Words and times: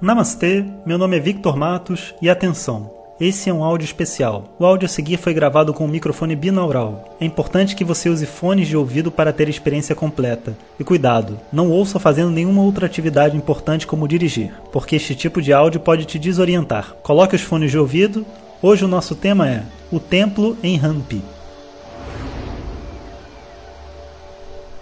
Namastê, 0.00 0.64
meu 0.86 0.96
nome 0.96 1.16
é 1.16 1.20
Victor 1.20 1.56
Matos 1.56 2.14
e 2.22 2.30
atenção! 2.30 2.88
Esse 3.20 3.50
é 3.50 3.52
um 3.52 3.64
áudio 3.64 3.84
especial. 3.84 4.44
O 4.56 4.64
áudio 4.64 4.86
a 4.86 4.88
seguir 4.88 5.16
foi 5.16 5.34
gravado 5.34 5.74
com 5.74 5.86
um 5.86 5.88
microfone 5.88 6.36
binaural. 6.36 7.16
É 7.20 7.24
importante 7.24 7.74
que 7.74 7.82
você 7.82 8.08
use 8.08 8.24
fones 8.24 8.68
de 8.68 8.76
ouvido 8.76 9.10
para 9.10 9.32
ter 9.32 9.48
a 9.48 9.50
experiência 9.50 9.96
completa. 9.96 10.56
E 10.78 10.84
cuidado, 10.84 11.40
não 11.52 11.68
ouça 11.68 11.98
fazendo 11.98 12.30
nenhuma 12.30 12.62
outra 12.62 12.86
atividade 12.86 13.36
importante 13.36 13.88
como 13.88 14.06
dirigir, 14.06 14.54
porque 14.70 14.94
este 14.94 15.16
tipo 15.16 15.42
de 15.42 15.52
áudio 15.52 15.80
pode 15.80 16.04
te 16.04 16.16
desorientar. 16.16 16.94
Coloque 17.02 17.34
os 17.34 17.42
fones 17.42 17.72
de 17.72 17.78
ouvido. 17.78 18.24
Hoje 18.62 18.84
o 18.84 18.88
nosso 18.88 19.16
tema 19.16 19.50
é 19.50 19.64
o 19.90 19.98
templo 19.98 20.56
em 20.62 20.78
Hampi. 20.78 21.20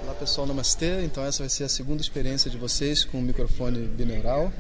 Olá 0.03 0.13
pessoal, 0.13 0.47
namastê. 0.47 1.07
Então 1.07 1.25
essa 1.25 1.39
vai 1.43 1.49
ser 1.49 1.65
a 1.65 1.71
segunda 1.71 2.03
experiência 2.03 2.51
de 2.51 2.59
vocês 2.59 3.03
com 3.03 3.19
o 3.19 3.23
microfone 3.23 3.79
binaural. 3.79 4.53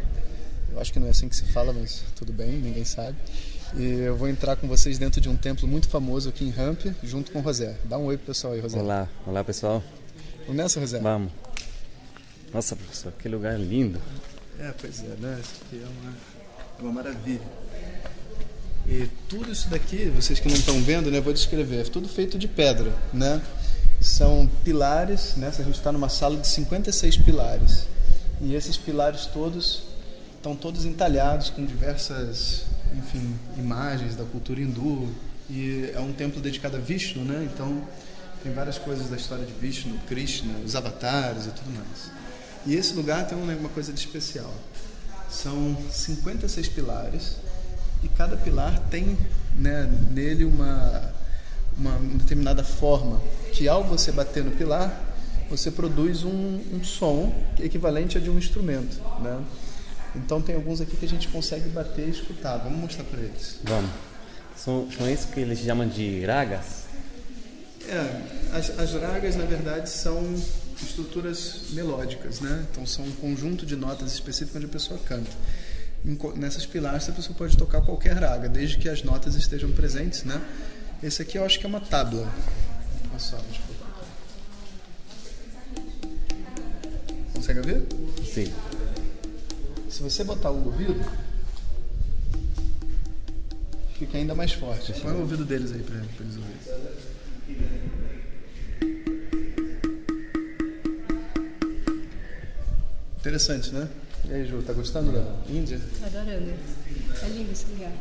Eu 0.76 0.82
acho 0.82 0.92
que 0.92 0.98
não 0.98 1.06
é 1.06 1.10
assim 1.10 1.26
que 1.26 1.34
se 1.34 1.46
fala, 1.46 1.72
mas 1.72 2.04
tudo 2.14 2.34
bem, 2.34 2.52
ninguém 2.52 2.84
sabe. 2.84 3.16
E 3.74 3.82
eu 3.82 4.14
vou 4.14 4.28
entrar 4.28 4.56
com 4.56 4.68
vocês 4.68 4.98
dentro 4.98 5.22
de 5.22 5.28
um 5.28 5.34
templo 5.34 5.66
muito 5.66 5.88
famoso 5.88 6.28
aqui 6.28 6.44
em 6.44 6.50
Ramp, 6.50 6.82
junto 7.02 7.32
com 7.32 7.40
o 7.40 7.42
José. 7.42 7.78
Dá 7.84 7.96
um 7.96 8.04
oi 8.04 8.18
pro 8.18 8.26
pessoal 8.26 8.52
aí, 8.52 8.60
José. 8.60 8.78
Olá, 8.78 9.08
olá 9.26 9.42
pessoal. 9.42 9.82
Vamos 10.40 10.56
nessa, 10.56 10.78
José? 10.78 10.98
Vamos. 11.00 11.32
Nossa, 12.52 12.76
professor, 12.76 13.10
que 13.12 13.26
lugar 13.26 13.58
lindo. 13.58 13.98
É, 14.60 14.70
pois 14.78 15.00
é, 15.00 15.16
né? 15.18 15.40
Isso 15.42 15.54
aqui 15.64 15.82
é 15.82 15.86
uma, 15.86 16.12
é 16.78 16.82
uma 16.82 16.92
maravilha. 16.92 17.40
E 18.86 19.08
tudo 19.30 19.50
isso 19.50 19.70
daqui, 19.70 20.10
vocês 20.10 20.38
que 20.38 20.46
não 20.46 20.56
estão 20.56 20.78
vendo, 20.82 21.10
né, 21.10 21.16
eu 21.16 21.22
vou 21.22 21.32
descrever, 21.32 21.80
é 21.80 21.84
tudo 21.84 22.06
feito 22.06 22.38
de 22.38 22.46
pedra, 22.46 22.92
né? 23.14 23.40
São 23.98 24.46
pilares, 24.62 25.36
né? 25.36 25.48
A 25.48 25.62
gente 25.62 25.78
está 25.78 25.90
numa 25.90 26.10
sala 26.10 26.36
de 26.36 26.46
56 26.46 27.16
pilares. 27.16 27.86
E 28.42 28.54
esses 28.54 28.76
pilares 28.76 29.24
todos 29.24 29.85
estão 30.46 30.54
todos 30.54 30.84
entalhados 30.84 31.50
com 31.50 31.64
diversas, 31.64 32.66
enfim, 32.96 33.34
imagens 33.58 34.14
da 34.14 34.24
cultura 34.24 34.60
hindu. 34.60 35.08
E 35.50 35.90
é 35.92 35.98
um 35.98 36.12
templo 36.12 36.40
dedicado 36.40 36.76
a 36.76 36.80
Vishnu, 36.80 37.24
né? 37.24 37.48
Então 37.52 37.82
tem 38.44 38.52
várias 38.52 38.78
coisas 38.78 39.08
da 39.08 39.16
história 39.16 39.44
de 39.44 39.52
Vishnu, 39.52 39.98
Krishna, 40.06 40.54
os 40.64 40.76
avatares 40.76 41.46
e 41.46 41.50
tudo 41.50 41.70
mais. 41.74 42.12
E 42.64 42.76
esse 42.76 42.94
lugar 42.94 43.26
tem 43.26 43.36
uma 43.36 43.68
coisa 43.70 43.92
de 43.92 43.98
especial. 43.98 44.52
São 45.28 45.76
56 45.90 46.68
pilares 46.68 47.38
e 48.04 48.08
cada 48.08 48.36
pilar 48.36 48.78
tem 48.88 49.18
né, 49.52 49.90
nele 50.12 50.44
uma, 50.44 51.12
uma 51.76 51.98
determinada 52.18 52.62
forma 52.62 53.20
que 53.52 53.66
ao 53.66 53.82
você 53.82 54.12
bater 54.12 54.44
no 54.44 54.52
pilar 54.52 55.04
você 55.50 55.72
produz 55.72 56.22
um, 56.22 56.60
um 56.72 56.84
som 56.84 57.34
equivalente 57.58 58.16
a 58.18 58.20
de 58.20 58.30
um 58.30 58.38
instrumento, 58.38 59.00
né? 59.20 59.40
Então 60.16 60.40
tem 60.40 60.54
alguns 60.54 60.80
aqui 60.80 60.96
que 60.96 61.04
a 61.04 61.08
gente 61.08 61.28
consegue 61.28 61.68
bater 61.68 62.06
e 62.08 62.10
escutar. 62.10 62.56
Vamos 62.58 62.78
mostrar 62.78 63.04
para 63.04 63.20
eles. 63.20 63.60
Vamos. 63.64 63.90
São, 64.56 64.88
são 64.90 65.10
isso 65.10 65.28
que 65.28 65.40
eles 65.40 65.58
chamam 65.58 65.86
de 65.86 66.24
ragas? 66.24 66.86
É, 67.88 68.56
as, 68.56 68.70
as 68.78 68.92
ragas 68.94 69.36
na 69.36 69.44
verdade 69.44 69.90
são 69.90 70.34
estruturas 70.82 71.70
melódicas, 71.70 72.40
né? 72.40 72.66
Então 72.70 72.86
são 72.86 73.04
um 73.04 73.12
conjunto 73.12 73.64
de 73.64 73.76
notas 73.76 74.12
específicas 74.12 74.56
onde 74.56 74.66
a 74.66 74.68
pessoa 74.68 74.98
canta. 75.00 75.30
Nessas 76.36 76.64
pilastras 76.66 77.10
a 77.10 77.12
pessoa 77.12 77.36
pode 77.36 77.56
tocar 77.56 77.82
qualquer 77.82 78.16
raga, 78.16 78.48
desde 78.48 78.78
que 78.78 78.88
as 78.88 79.02
notas 79.02 79.34
estejam 79.34 79.70
presentes, 79.72 80.24
né? 80.24 80.40
Esse 81.02 81.22
aqui 81.22 81.36
eu 81.36 81.44
acho 81.44 81.58
que 81.58 81.66
é 81.66 81.68
uma 81.68 81.80
tábua. 81.80 82.28
Olha 83.10 83.18
só, 83.18 83.36
deixa 83.36 83.60
eu. 83.68 83.76
Consegue 87.34 87.58
ouvir? 87.60 87.82
Sim. 88.24 88.52
Se 89.96 90.02
você 90.02 90.22
botar 90.22 90.50
o 90.50 90.62
ouvido, 90.62 90.94
fica 93.98 94.18
ainda 94.18 94.34
mais 94.34 94.52
forte. 94.52 94.92
Põe 95.00 95.12
o 95.12 95.20
ouvido 95.20 95.42
deles 95.42 95.72
aí 95.72 95.82
para 95.82 95.96
eles 95.96 96.36
ouvirem. 96.36 97.78
Interessante, 103.16 103.72
né? 103.72 103.88
E 104.26 104.34
aí, 104.34 104.46
Ju, 104.46 104.62
tá 104.64 104.74
gostando 104.74 105.12
da 105.12 105.34
Índia? 105.48 105.80
Adorando. 106.04 106.50
É 107.22 107.28
lindo 107.30 107.52
esse 107.52 107.64
lugar. 107.70 107.92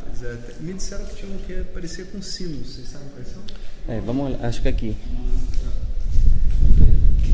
Pois 0.00 0.20
é. 0.24 0.36
Me 0.58 0.74
disseram 0.74 1.06
que 1.06 1.14
tinha 1.14 1.32
um 1.32 1.38
que 1.38 1.62
parecia 1.72 2.06
com 2.06 2.20
sinos. 2.20 2.74
Vocês 2.74 2.88
sabem 2.88 3.08
quais 3.10 3.28
são? 3.28 3.42
É, 3.86 4.00
vamos 4.00 4.26
olhar. 4.26 4.44
Acho 4.44 4.60
que 4.60 4.66
aqui. 4.66 4.96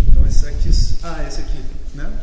Então 0.06 0.26
esse 0.26 0.46
aqui. 0.46 0.68
Ah, 1.02 1.26
esse 1.26 1.40
aqui, 1.40 1.64
né? 1.94 2.20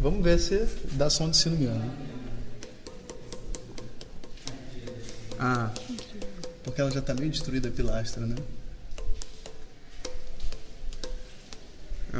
Vamos 0.00 0.24
ver 0.24 0.38
se 0.38 0.66
dá 0.92 1.10
som 1.10 1.28
de 1.30 1.36
sino 1.36 1.56
mesmo. 1.56 1.92
Ah, 5.38 5.70
porque 6.64 6.80
ela 6.80 6.90
já 6.90 7.00
está 7.00 7.14
meio 7.14 7.30
destruída 7.30 7.68
a 7.68 7.72
pilastra, 7.72 8.24
né? 8.26 8.36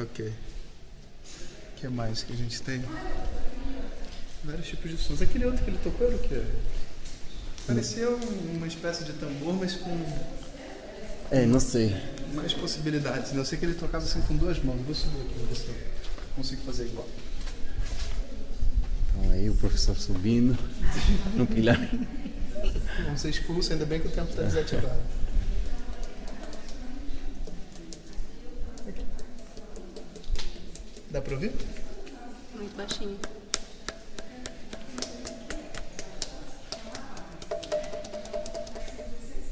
Ok. 0.03 0.27
O 0.29 1.81
que 1.81 1.89
mais 1.89 2.23
que 2.23 2.33
a 2.33 2.37
gente 2.37 2.61
tem? 2.63 2.83
Vários 4.45 4.67
tipos 4.69 4.91
de 4.91 4.97
sons. 4.99 5.23
Aquele 5.23 5.47
outro 5.47 5.65
que 5.65 5.71
ele 5.71 5.79
tocou 5.83 6.07
era 6.07 6.17
o 6.17 6.19
quê? 6.21 6.43
Parecia 7.67 8.09
uma 8.09 8.67
espécie 8.67 9.05
de 9.05 9.13
tambor, 9.15 9.55
mas 9.55 9.75
com 9.77 9.91
É, 11.31 11.47
não 11.47 11.61
sei. 11.61 11.95
mais 12.35 12.53
possibilidades. 12.53 13.33
né? 13.33 13.41
Eu 13.41 13.45
sei 13.45 13.59
que 13.59 13.65
ele 13.65 13.75
tocava 13.75 14.05
assim 14.05 14.21
com 14.23 14.37
duas 14.37 14.59
mãos. 14.63 14.81
Vou 14.83 14.95
subir 14.95 15.21
aqui, 15.21 15.47
ver 15.49 15.57
se 15.57 15.67
eu 15.69 15.75
consigo 16.37 16.63
fazer 16.63 16.85
igual. 16.87 17.09
Professor 19.61 19.95
subindo 19.95 20.59
no 21.37 21.47
pilar. 21.47 21.79
Vamos 23.05 23.21
ser 23.21 23.29
expulsos, 23.29 23.71
ainda 23.73 23.85
bem 23.85 24.01
que 24.01 24.09
o 24.09 24.11
tempo 24.11 24.31
está 24.31 24.43
desativado. 24.43 25.01
Aqui. 28.89 29.05
Dá 31.11 31.21
para 31.21 31.35
ouvir? 31.35 31.53
Muito 32.55 32.77
baixinho. 32.77 33.19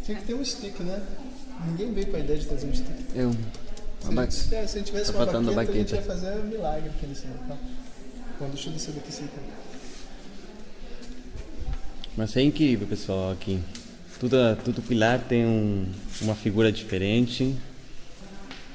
Tinha 0.04 0.18
que 0.18 0.24
ter 0.24 0.34
um 0.34 0.44
stick, 0.44 0.80
né? 0.80 1.02
Ninguém 1.66 1.92
veio 1.92 2.06
com 2.06 2.16
a 2.16 2.20
ideia 2.20 2.38
de 2.38 2.46
trazer 2.46 2.66
um 2.66 2.74
stick. 2.74 3.14
Eu. 3.14 3.32
Se, 4.00 4.14
ba... 4.14 4.24
gente, 4.24 4.54
é, 4.54 4.66
se 4.66 4.76
a 4.76 4.78
gente 4.78 4.86
tivesse 4.86 5.12
Tá 5.12 5.38
uma 5.38 5.52
baqueta, 5.52 5.72
a 5.72 5.76
gente 5.76 5.94
ia 5.94 6.02
fazer 6.02 6.32
um 6.38 6.44
milagre 6.44 6.88
aqui 6.88 7.06
nesse 7.06 7.26
local. 7.26 7.58
Bom, 8.40 8.48
deixa 8.48 8.70
eu 8.70 8.72
descer 8.72 8.94
daqui 8.94 9.12
sem 9.12 9.26
tempo. 9.26 9.57
Mas 12.18 12.36
é 12.36 12.42
incrível, 12.42 12.84
pessoal, 12.84 13.30
aqui. 13.30 13.60
Tudo, 14.18 14.36
tudo 14.64 14.82
pilar 14.82 15.20
tem 15.20 15.46
um, 15.46 15.86
uma 16.20 16.34
figura 16.34 16.72
diferente 16.72 17.56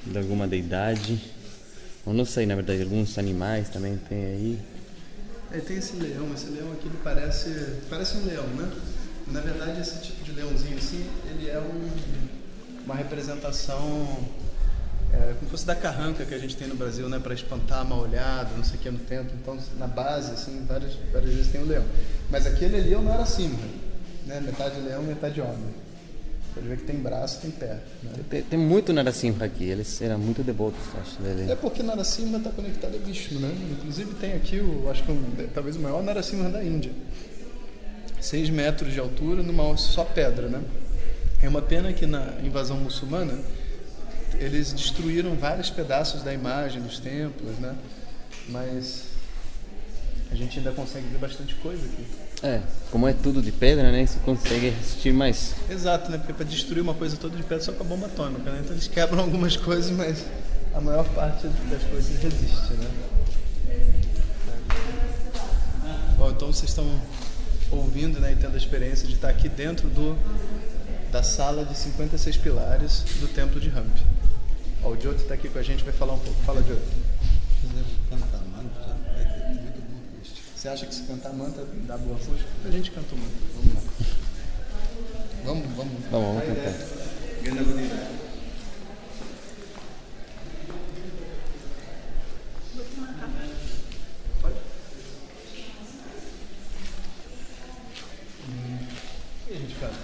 de 0.06 0.18
alguma 0.18 0.48
deidade. 0.48 1.22
Eu 2.08 2.14
não 2.14 2.24
sei, 2.24 2.46
na 2.46 2.56
verdade, 2.56 2.84
alguns 2.84 3.18
animais 3.18 3.68
também 3.68 3.98
tem 4.08 4.18
aí. 4.18 4.59
Aí 5.52 5.59
tem 5.59 5.76
esse 5.76 5.98
leão, 5.98 6.34
esse 6.34 6.52
leão 6.52 6.72
aqui 6.72 6.88
ele 6.88 6.98
parece, 7.04 7.81
parece 7.90 8.16
um 8.16 8.26
leão, 8.28 8.48
né? 8.48 8.72
Na 9.28 9.42
verdade 9.42 9.81
esse 9.81 10.02
tipo 10.02 10.24
de 10.24 10.31
leãozinho 10.31 10.78
assim, 10.78 11.06
ele 11.30 11.50
é 11.50 11.60
um, 11.60 11.90
uma 12.86 12.96
representação 12.96 14.25
é, 15.14 15.36
como 15.38 15.52
fosse 15.52 15.66
da 15.66 15.75
carranca 15.75 16.25
que 16.25 16.34
a 16.34 16.40
gente 16.40 16.56
tem 16.56 16.68
no 16.68 16.75
Brasil, 16.75 17.08
né? 17.08 17.20
Para 17.20 17.36
espantar 17.36 17.86
mal 17.86 18.00
olhada, 18.00 18.50
não 18.56 18.64
sei 18.64 18.78
o 18.78 18.80
que 18.80 18.90
no 18.90 19.00
templo. 19.00 19.31
Então 19.40 19.58
na 19.78 19.86
base, 19.86 20.31
assim, 20.31 20.66
várias, 20.66 20.94
várias 21.12 21.34
vezes 21.34 21.52
tem 21.52 21.62
o 21.62 21.66
leão. 21.66 21.86
Mas 22.33 22.47
aquele 22.47 22.77
ali 22.77 22.91
é 22.91 22.97
o 22.97 23.01
Narasimha, 23.03 23.59
né? 24.25 24.41
Metade 24.41 24.81
leão, 24.81 25.03
metade 25.03 25.39
homem. 25.39 25.75
Pode 26.55 26.67
ver 26.67 26.77
que 26.77 26.83
tem 26.83 26.95
braço, 26.95 27.41
tem 27.41 27.51
pé. 27.51 27.77
Né? 28.01 28.11
Tem, 28.27 28.41
tem 28.41 28.57
muito 28.57 28.91
Narasimha 28.91 29.35
aqui, 29.39 29.66
eles 29.66 30.01
eram 30.01 30.17
muito 30.17 30.41
devotos, 30.41 30.81
acho, 30.99 31.21
dele. 31.21 31.51
É 31.51 31.55
porque 31.55 31.83
Narasimha 31.83 32.39
está 32.39 32.49
conectado 32.49 32.95
a 32.95 32.97
Vishnu, 32.97 33.39
né? 33.39 33.56
Inclusive 33.74 34.15
tem 34.15 34.33
aqui, 34.33 34.59
o, 34.59 34.89
acho 34.89 35.03
que 35.03 35.12
um, 35.12 35.24
talvez 35.53 35.75
o 35.75 35.80
maior 35.80 36.01
Narasimha 36.01 36.50
da 36.50 36.63
Índia. 36.63 36.91
6 38.19 38.50
metros 38.50 38.91
de 38.91 39.00
altura 39.00 39.44
numa 39.44 39.77
só 39.77 40.03
pedra, 40.03 40.47
né? 40.47 40.63
É 41.39 41.47
uma 41.47 41.62
pena 41.62 41.94
que 41.94 42.07
na 42.07 42.33
invasão 42.44 42.77
muçulmana 42.77 43.38
eles 44.39 44.74
destruíram 44.74 45.36
vários 45.36 45.69
pedaços 45.69 46.24
da 46.24 46.33
imagem 46.33 46.81
dos 46.81 46.97
templos, 46.97 47.59
né? 47.59 47.75
Mas 48.50 49.12
a 50.33 50.35
gente 50.35 50.57
ainda 50.57 50.71
consegue 50.71 51.07
ver 51.07 51.19
bastante 51.19 51.53
coisa 51.56 51.85
aqui. 51.85 52.06
É, 52.41 52.59
como 52.91 53.07
é 53.07 53.13
tudo 53.13 53.39
de 53.39 53.51
pedra, 53.51 53.91
né? 53.91 54.06
Você 54.06 54.18
consegue 54.25 54.69
resistir 54.69 55.13
mais. 55.13 55.53
Exato, 55.69 56.09
né? 56.09 56.18
Porque 56.18 56.33
para 56.33 56.44
destruir 56.45 56.81
uma 56.81 56.95
coisa 56.95 57.15
toda 57.15 57.38
de 57.38 57.44
pedra 57.44 57.63
só 57.63 57.71
com 57.71 57.83
a 57.83 57.85
bomba 57.85 58.07
atômica, 58.07 58.51
né? 58.51 58.59
Então 58.62 58.74
eles 58.74 58.88
quebram 58.88 59.19
algumas 59.19 59.56
coisas, 59.56 59.91
mas 59.91 60.25
a 60.74 60.81
maior 60.81 61.07
parte 61.09 61.47
das 61.69 61.83
coisas 61.83 62.19
resiste, 62.19 62.74
né? 62.74 62.89
Bom, 66.18 66.31
então 66.31 66.47
vocês 66.47 66.69
estão 66.69 67.00
ouvindo 67.69 68.19
né, 68.19 68.31
e 68.33 68.36
tendo 68.36 68.56
a 68.56 68.57
experiência 68.57 69.07
de 69.07 69.13
estar 69.13 69.29
aqui 69.29 69.47
dentro 69.47 69.88
do, 69.89 70.18
da 71.12 71.21
sala 71.21 71.63
de 71.63 71.77
56 71.77 72.38
pilares 72.38 73.03
do 73.19 73.27
Templo 73.27 73.59
de 73.59 73.69
Ramp. 73.69 73.95
Ó, 74.83 74.89
o 74.89 74.97
Dioto 74.97 75.21
está 75.21 75.36
aqui 75.36 75.47
com 75.47 75.59
a 75.59 75.63
gente, 75.63 75.83
vai 75.83 75.94
falar 75.94 76.13
um 76.13 76.19
pouco. 76.19 76.39
Fala, 76.41 76.62
Dioto. 76.62 76.81
Você 80.63 80.69
acha 80.69 80.86
que 80.86 80.95
se 80.95 81.04
cantar 81.04 81.33
mantra 81.33 81.65
dá 81.86 81.98
boa 81.98 82.18
força? 82.18 82.45
A 82.65 82.71
gente 82.71 82.89
canta 82.92 83.13
o 83.13 83.18
mantra. 83.18 83.38
Vamos 83.54 83.74
lá. 83.75 83.81
Vamos, 85.44 85.68
vamos. 85.75 85.94
Vamos, 86.10 86.27
vamos 86.27 86.42
Aí, 86.42 86.48
cantar. 86.48 86.69
é, 86.69 87.44
Ganapati. 87.44 87.89
Pode? 94.42 94.56
Hum, 98.48 98.88
O 99.44 99.48
que 99.48 99.54
a 99.54 99.57
gente 99.57 99.75
canta? 99.75 100.00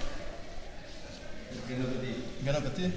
Ganapati? 2.42 2.92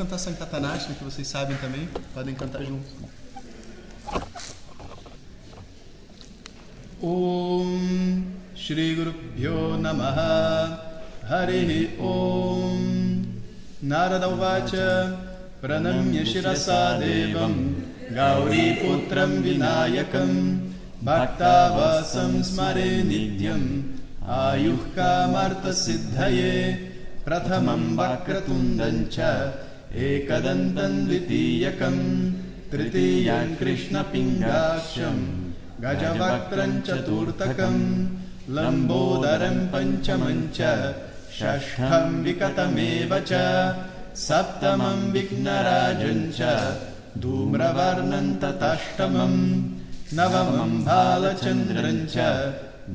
Cantar 0.00 0.18
Sankatanashna, 0.18 0.94
que 0.94 1.04
vocês 1.04 1.28
sabem 1.28 1.56
também. 1.58 1.86
Podem 2.14 2.34
cantar 2.34 2.64
juntos. 2.64 2.90
Om 7.02 8.24
Shri 8.54 8.94
Guru 8.94 9.12
Pyo 9.36 9.76
Namaha 9.76 11.04
Harihi 11.28 11.98
Om 11.98 13.24
Narada 13.82 14.28
Uvacha 14.28 15.18
Pranamya 15.60 16.24
Shirasa 16.24 16.98
Devam 16.98 17.74
Gauri 18.10 18.76
Putram 18.80 19.42
Vinayakam 19.42 20.72
Bhaktavasam 21.02 22.42
Smare 22.42 23.02
Nityam 23.02 23.96
Ayuhka 24.26 25.30
Marta 25.32 25.72
Siddhaye 25.72 26.90
Prathamam 27.24 27.96
Vakratundancha 27.96 29.69
एकदन्तम् 29.98 31.06
द्वितीयकम् 31.06 32.02
तृतीयम् 32.72 33.56
गजवक्त्रम् 35.84 36.82
चतुर्थकम् 36.86 37.80
लम्बोदरम् 38.56 39.66
पञ्चमम् 39.72 40.46
च 40.56 40.70
षष्ठम् 41.38 42.22
विकतमेव 42.24 43.18
च 43.30 43.42
सप्तमम् 44.26 45.10
विघ्नराजम् 45.12 46.30
च 46.38 46.54
धूम्रवर्णम् 47.24 48.34
ततष्टमम् 48.42 49.38
नवमम् 50.18 50.82
बालचन्द्रम् 50.86 52.06
च 52.14 52.30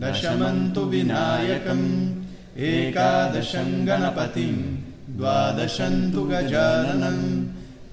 दशमम् 0.01 0.71
तु 0.75 0.85
विनायकम् 0.95 1.87
एकादशम् 2.71 3.85
गणपतिम् 3.87 4.59
द्वादशं 5.09 5.95
तु 6.11 6.23
गजाननं 6.29 7.19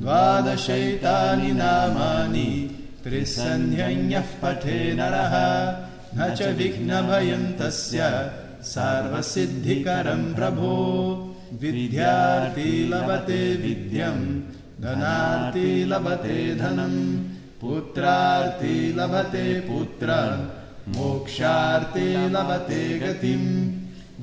द्वादशैतानि 0.00 1.53
नामानि 1.53 2.49
त्रिसन्ध्यञः 3.05 4.29
पठे 4.43 4.79
नरः 4.99 5.35
न 6.17 6.35
च 6.38 6.49
विघ्नभयं 6.59 7.44
तस्य 7.59 8.00
सर्वसिद्धिकरं 8.73 10.23
प्रभो। 10.35 10.75
विद्यार्थी 11.62 12.70
लभते 12.88 13.43
विद्यं 13.62 14.19
धनार्थी 14.82 15.85
लभते 15.85 16.38
धनं 16.61 16.94
पुत्रार्थी 17.61 18.76
लभते 18.99 19.44
पुत्रं 19.61 20.44
मोक्षार्थी 20.93 22.06
लभते 22.35 22.82
गतिं 22.99 23.43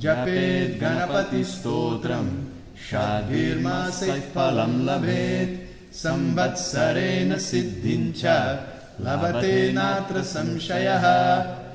जपेत् 0.02 0.80
गणपतिस्तोत्रं 0.80 2.26
शाधिर्मासैः 2.88 4.20
फलं 4.20 4.84
लभेत्। 4.84 5.70
संवत्सरेण 5.94 7.38
सिद्धिं 7.38 8.12
च 8.12 8.24
लभते 9.00 9.72
नात्र 9.72 10.22
संशयः। 10.22 11.04